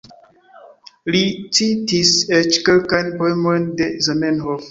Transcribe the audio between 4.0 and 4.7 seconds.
Zamenhof.